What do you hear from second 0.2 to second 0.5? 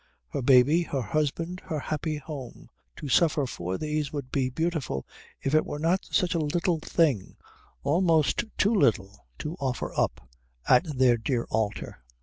Her